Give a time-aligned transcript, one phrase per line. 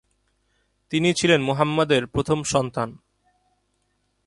[0.89, 2.89] তিনি ছিলেন মুহাম্মাদের প্রথম সন্তান।